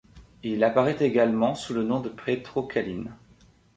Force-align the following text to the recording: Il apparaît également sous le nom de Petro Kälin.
Il 0.41 0.63
apparaît 0.63 0.97
également 1.03 1.53
sous 1.53 1.75
le 1.75 1.83
nom 1.83 1.99
de 1.99 2.09
Petro 2.09 2.63
Kälin. 2.63 3.15